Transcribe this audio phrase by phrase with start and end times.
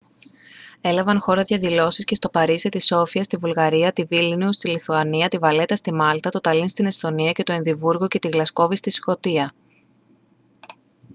[0.81, 5.37] έλαβαν χώρα διαδηλώσεις και στο παρίσι τη σόφια στη βουλγαρία τη βίλνιους στη λιθουανία τη
[5.37, 9.51] βαλέτα στη μάλτα το ταλίν στην εσθονία και το εδιμβούργο και τη γλασκόβη στη σκωτία